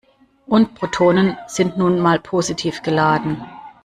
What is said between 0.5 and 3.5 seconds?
Protonen sind nun mal positiv geladen.